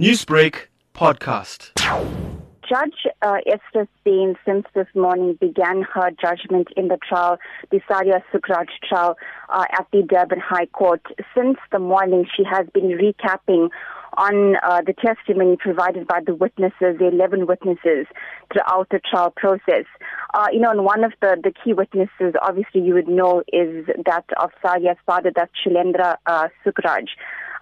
Newsbreak 0.00 0.68
podcast. 0.94 1.72
Judge 2.66 3.06
uh, 3.20 3.36
Esther 3.46 3.86
Steyn, 4.00 4.34
since 4.46 4.64
this 4.74 4.86
morning, 4.94 5.36
began 5.38 5.82
her 5.82 6.10
judgment 6.12 6.68
in 6.74 6.88
the 6.88 6.96
trial, 7.06 7.36
the 7.70 7.80
Sadia 7.80 8.22
Sukhraj 8.32 8.68
trial, 8.88 9.18
uh, 9.50 9.66
at 9.78 9.86
the 9.92 10.02
Durban 10.02 10.40
High 10.40 10.64
Court. 10.72 11.02
Since 11.36 11.58
the 11.70 11.78
morning, 11.78 12.26
she 12.34 12.44
has 12.50 12.66
been 12.72 12.98
recapping 12.98 13.68
on 14.16 14.56
uh, 14.62 14.80
the 14.86 14.94
testimony 14.94 15.58
provided 15.58 16.06
by 16.06 16.20
the 16.24 16.34
witnesses, 16.34 16.96
the 16.98 17.10
11 17.12 17.46
witnesses, 17.46 18.06
throughout 18.50 18.88
the 18.90 19.00
trial 19.00 19.34
process. 19.36 19.84
Uh, 20.32 20.46
you 20.50 20.60
know, 20.60 20.70
and 20.70 20.86
one 20.86 21.04
of 21.04 21.12
the, 21.20 21.36
the 21.44 21.52
key 21.62 21.74
witnesses, 21.74 22.32
obviously, 22.40 22.80
you 22.80 22.94
would 22.94 23.06
know, 23.08 23.42
is 23.52 23.84
that 24.06 24.24
of 24.40 24.50
Sadia's 24.64 24.96
father, 25.04 25.30
that's 25.36 25.52
Shailendra 25.62 26.16
uh, 26.24 26.48
Sukhraj. 26.64 27.04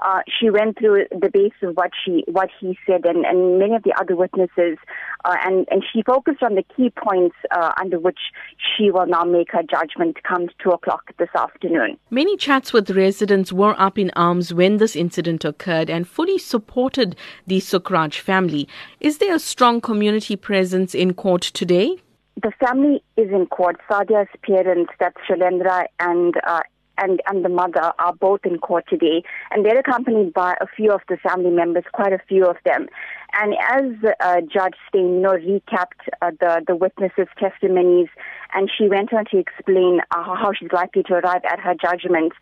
Uh, 0.01 0.21
she 0.29 0.51
went 0.51 0.79
through 0.79 1.05
the 1.11 1.31
base 1.33 1.53
of 1.63 1.75
what 1.77 1.91
she 2.05 2.25
what 2.29 2.49
he 2.61 2.79
said 2.87 3.05
and, 3.05 3.25
and 3.25 3.59
many 3.59 3.75
of 3.75 3.83
the 3.83 3.93
other 4.01 4.15
witnesses 4.15 4.79
uh, 5.25 5.37
and 5.45 5.67
and 5.71 5.83
she 5.93 6.03
focused 6.03 6.43
on 6.43 6.55
the 6.55 6.65
key 6.77 6.91
points 6.91 7.37
uh, 7.51 7.73
under 7.81 7.99
which 7.99 8.19
she 8.57 8.91
will 8.91 9.07
now 9.07 9.25
make 9.25 9.51
her 9.53 9.63
judgment 9.63 10.23
come 10.23 10.49
two 10.63 10.71
o'clock 10.71 11.13
this 11.19 11.29
afternoon. 11.37 11.97
Many 12.11 12.37
Chatsworth 12.37 12.91
residents 12.91 13.53
were 13.53 13.75
up 13.79 13.99
in 13.99 14.11
arms 14.15 14.55
when 14.55 14.77
this 14.77 14.95
incident 14.95 15.45
occurred 15.45 15.91
and 15.91 16.07
fully 16.07 16.39
supported 16.39 17.17
the 17.47 17.59
Sukhraj 17.59 18.19
family. 18.19 18.69
Is 19.01 19.19
there 19.19 19.35
a 19.35 19.39
strong 19.39 19.81
community 19.81 20.37
presence 20.37 20.95
in 20.95 21.15
court 21.15 21.43
today? 21.43 21.99
The 22.41 22.53
family 22.65 23.03
is 23.17 23.31
in 23.31 23.47
court. 23.47 23.77
Sadia's 23.91 24.29
parents, 24.43 24.93
that's 25.01 25.17
Shailendra 25.29 25.87
and 25.99 26.35
uh, 26.47 26.61
and, 26.99 27.21
and 27.27 27.45
the 27.45 27.49
mother 27.49 27.93
are 27.99 28.15
both 28.15 28.41
in 28.45 28.59
court 28.59 28.85
today, 28.89 29.23
and 29.51 29.65
they're 29.65 29.79
accompanied 29.79 30.33
by 30.33 30.57
a 30.61 30.67
few 30.67 30.93
of 30.93 31.01
the 31.09 31.17
family 31.17 31.51
members, 31.51 31.85
quite 31.93 32.13
a 32.13 32.21
few 32.29 32.47
of 32.47 32.57
them. 32.65 32.87
And 33.35 33.55
as 33.71 34.13
uh, 34.21 34.41
Judge 34.53 34.75
know, 34.95 35.37
recapped 35.37 36.09
uh, 36.23 36.31
the, 36.41 36.63
the 36.67 36.77
witnesses' 36.77 37.29
testimonies, 37.39 38.09
and 38.55 38.71
she 38.77 38.89
went 38.89 39.13
on 39.13 39.27
to 39.27 39.39
explain 39.39 40.01
uh, 40.11 40.35
how 40.35 40.53
she's 40.59 40.73
likely 40.73 41.03
to 41.05 41.15
arrive 41.15 41.43
at 41.45 41.61
her 41.61 41.75
judgment, 41.75 42.33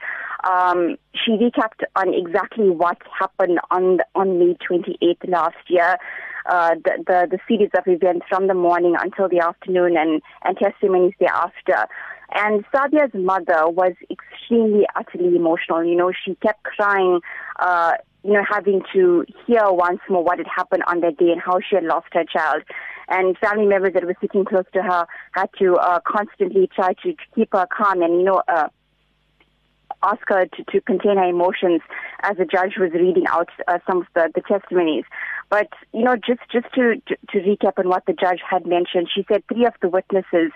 um, 0.48 0.96
she 1.12 1.32
recapped 1.32 1.82
on 1.96 2.14
exactly 2.14 2.70
what 2.70 2.98
happened 3.18 3.58
on, 3.70 3.98
on 4.14 4.38
May 4.38 4.54
28th 4.54 5.28
last 5.28 5.56
year. 5.68 5.98
Uh, 6.48 6.76
the, 6.84 7.02
the, 7.08 7.26
the 7.28 7.38
series 7.48 7.70
of 7.76 7.82
events 7.88 8.24
from 8.28 8.46
the 8.46 8.54
morning 8.54 8.94
until 9.02 9.28
the 9.28 9.41
afternoon 9.41 9.96
and, 9.96 10.22
and 10.44 10.56
testimonies 10.56 11.12
thereafter. 11.18 11.88
And 12.34 12.64
Sadia's 12.72 13.10
mother 13.14 13.68
was 13.68 13.94
extremely, 14.47 14.86
utterly 14.94 15.36
emotional. 15.36 15.84
You 15.84 15.97
know, 15.97 16.12
she 16.25 16.34
kept 16.36 16.62
crying, 16.64 17.20
uh, 17.58 17.92
you 18.22 18.33
know, 18.33 18.44
having 18.48 18.83
to 18.94 19.25
hear 19.47 19.62
once 19.70 20.00
more 20.08 20.22
what 20.22 20.38
had 20.38 20.47
happened 20.55 20.83
on 20.86 21.00
that 21.00 21.16
day 21.16 21.30
and 21.30 21.41
how 21.41 21.58
she 21.61 21.77
had 21.77 21.84
lost 21.84 22.06
her 22.12 22.25
child. 22.25 22.62
And 23.08 23.36
family 23.38 23.66
members 23.66 23.94
that 23.94 24.05
were 24.05 24.16
sitting 24.20 24.44
close 24.44 24.64
to 24.72 24.83
her 24.83 25.06
had 25.33 25.48
to 25.61 25.77
uh, 25.77 26.00
constantly 26.06 26.69
try 26.75 26.94
to, 27.05 27.14
keep 27.34 27.50
her 27.53 27.66
calm 27.66 28.03
and, 28.03 28.14
you 28.14 28.25
know, 28.25 28.42
uh, 28.48 28.69
ask 30.03 30.20
her 30.27 30.47
to, 30.47 30.64
to 30.64 30.81
contain 30.81 31.16
her 31.16 31.28
emotions 31.28 31.81
as 32.22 32.36
the 32.36 32.44
judge 32.44 32.75
was 32.78 32.91
reading 32.92 33.27
out 33.28 33.48
uh, 33.69 33.78
some 33.86 33.98
of 33.98 34.06
the, 34.14 34.31
the 34.34 34.41
testimonies. 34.42 35.05
But 35.48 35.69
you 35.92 36.02
know, 36.02 36.16
just 36.16 36.41
just 36.50 36.66
to, 36.75 37.00
to, 37.06 37.39
recap 37.39 37.78
on 37.78 37.89
what 37.89 38.05
the 38.06 38.12
judge 38.12 38.41
had 38.48 38.66
mentioned, 38.66 39.08
she 39.14 39.25
said 39.28 39.44
three 39.47 39.64
of 39.64 39.75
the 39.80 39.88
witnesses 39.88 40.50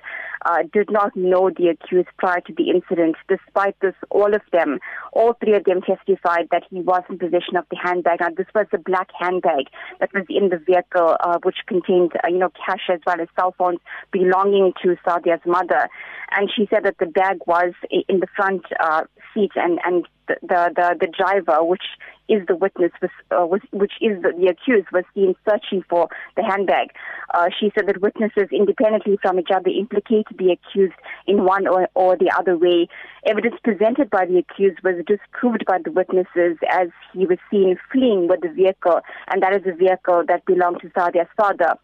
uh, 0.45 0.65
did 0.73 0.91
not 0.91 1.15
know 1.15 1.51
the 1.51 1.69
accused 1.69 2.09
prior 2.19 2.41
to 2.41 2.53
the 2.53 2.71
incident. 2.71 3.15
Despite 3.29 3.79
this, 3.81 3.95
all 4.11 4.35
of 4.35 4.43
them, 4.53 4.81
all 5.13 5.35
three 5.35 5.55
of 5.55 5.65
them 5.65 5.81
testified 5.83 6.49
that 6.51 6.65
he 6.71 6.81
was 6.81 7.03
in 7.09 7.19
possession 7.19 7.57
of 7.57 7.67
the 7.71 7.77
handbag. 7.81 8.19
Now, 8.21 8.31
this 8.37 8.49
was 8.53 8.67
a 8.73 8.79
black 8.79 9.09
handbag 9.17 9.67
that 10.01 10.11
was 10.13 10.25
in 10.29 10.49
the 10.49 10.59
vehicle, 10.59 11.17
uh, 11.21 11.39
which 11.45 11.59
contained 11.69 12.13
uh, 12.25 12.29
you 12.29 12.39
know 12.39 12.51
cash 12.67 12.89
as 12.93 13.01
well 13.07 13.21
as 13.21 13.29
cell 13.39 13.55
phones 13.57 13.79
belonging 14.11 14.73
to 14.83 14.97
Sadia's 15.07 15.41
mother. 15.47 15.89
And 16.33 16.51
she 16.55 16.67
said 16.69 16.85
that 16.85 16.99
the 16.99 17.07
bag 17.07 17.39
was 17.47 17.75
in 17.91 18.19
the 18.19 18.29
front 18.35 18.65
uh, 18.81 19.05
seat 19.35 19.53
and 19.55 19.79
and 19.85 20.07
the, 20.43 20.73
the, 20.75 20.97
the, 21.01 21.07
driver, 21.07 21.65
which 21.65 21.83
is 22.29 22.47
the 22.47 22.57
witness, 22.57 22.93
was, 23.03 23.11
uh, 23.31 23.47
was, 23.47 23.61
which 23.73 23.93
is 24.01 24.21
the, 24.23 24.33
the, 24.39 24.47
accused, 24.47 24.89
was 24.93 25.05
seen 25.15 25.35
searching 25.49 25.83
for 25.89 26.09
the 26.37 26.43
handbag. 26.43 26.89
Uh, 27.35 27.49
she 27.59 27.71
said 27.75 27.87
that 27.89 28.01
witnesses, 28.01 28.49
independently 28.53 29.19
from 29.23 29.39
each 29.39 29.51
other, 29.55 29.69
implicated 29.69 30.37
the 30.39 30.53
accused 30.53 30.95
in 31.27 31.45
one 31.45 31.67
or, 31.67 31.89
or 31.95 32.17
the 32.17 32.31
other 32.37 32.57
way. 32.57 32.89
Evidence 33.27 33.57
presented 33.63 34.11
by 34.11 34.25
the 34.25 34.39
accused 34.39 34.79
was 34.83 34.95
disproved 35.07 35.65
by 35.67 35.79
the 35.85 35.93
witnesses 35.93 36.57
as 36.71 36.89
he 37.13 37.27
was 37.27 37.39
seen 37.51 37.77
fleeing 37.93 38.29
with 38.29 38.41
the 38.41 38.49
vehicle, 38.49 39.01
and 39.33 39.43
that 39.43 39.53
is 39.55 39.63
a 39.67 39.75
vehicle 39.77 40.23
that 40.29 40.45
belonged 40.47 40.81
to 40.81 40.91
Sadia's 40.97 41.29
father. 41.37 41.75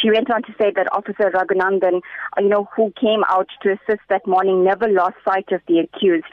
She 0.00 0.10
went 0.10 0.30
on 0.30 0.42
to 0.42 0.52
say 0.60 0.72
that 0.74 0.92
Officer 0.92 1.30
Raghunandan, 1.30 1.96
uh, 2.36 2.40
you 2.40 2.48
know, 2.48 2.68
who 2.76 2.92
came 3.00 3.24
out 3.28 3.48
to 3.62 3.72
assist 3.72 4.02
that 4.08 4.26
morning, 4.26 4.64
never 4.64 4.88
lost 4.88 5.16
sight 5.24 5.50
of 5.52 5.60
the 5.66 5.78
accused. 5.78 6.24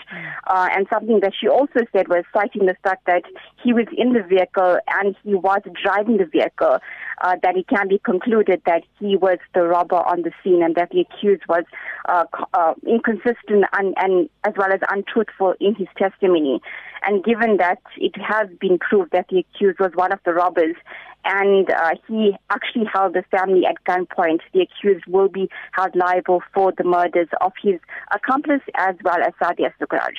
Uh, 0.47 0.67
and 0.71 0.87
something 0.91 1.19
that 1.21 1.33
she 1.39 1.47
also 1.47 1.81
said 1.91 2.07
was 2.07 2.25
citing 2.33 2.65
the 2.65 2.75
fact 2.83 3.05
that 3.05 3.23
he 3.63 3.73
was 3.73 3.87
in 3.95 4.13
the 4.13 4.23
vehicle 4.23 4.77
and 4.87 5.15
he 5.23 5.33
was 5.33 5.61
driving 5.81 6.17
the 6.17 6.25
vehicle, 6.25 6.79
uh, 7.21 7.35
that 7.41 7.55
it 7.55 7.67
can 7.67 7.87
be 7.87 7.99
concluded 7.99 8.61
that 8.65 8.83
he 8.99 9.15
was 9.15 9.37
the 9.53 9.63
robber 9.63 9.95
on 9.95 10.23
the 10.23 10.31
scene 10.43 10.61
and 10.61 10.75
that 10.75 10.89
the 10.89 11.01
accused 11.01 11.43
was 11.47 11.63
uh, 12.09 12.25
uh, 12.53 12.73
inconsistent 12.85 13.65
and, 13.73 13.93
and 13.97 14.29
as 14.43 14.53
well 14.57 14.71
as 14.73 14.79
untruthful 14.89 15.53
in 15.59 15.75
his 15.75 15.87
testimony. 15.97 16.61
And 17.05 17.23
given 17.23 17.57
that 17.57 17.79
it 17.97 18.15
has 18.21 18.47
been 18.59 18.77
proved 18.77 19.11
that 19.11 19.27
the 19.29 19.39
accused 19.39 19.79
was 19.79 19.91
one 19.93 20.11
of 20.11 20.19
the 20.25 20.33
robbers 20.33 20.75
and 21.25 21.69
uh, 21.71 21.91
he 22.07 22.35
actually 22.49 22.85
held 22.91 23.13
the 23.13 23.23
family 23.31 23.63
at 23.65 23.83
gunpoint, 23.85 24.39
the 24.53 24.61
accused 24.61 25.05
will 25.07 25.29
be 25.29 25.49
held 25.71 25.95
liable 25.95 26.41
for 26.53 26.73
the 26.77 26.83
murders 26.83 27.29
of 27.41 27.53
his 27.61 27.79
accomplice 28.13 28.61
as 28.75 28.95
well 29.03 29.21
as 29.21 29.33
Sadia 29.41 29.71
Sukhraj. 29.79 30.13